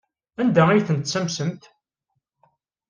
[0.41, 1.63] Anda ay tent-tessamsemt?